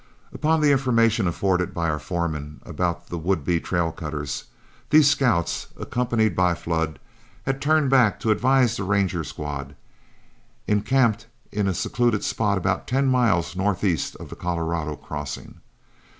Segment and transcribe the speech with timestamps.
[0.33, 4.45] Upon the information afforded by our foreman about the would be trail cutters,
[4.89, 6.97] these scouts, accompanied by Flood,
[7.45, 9.75] had turned back to advise the Ranger squad,
[10.67, 15.61] encamped in a secluded spot about ten miles northeast of the Colorado crossing.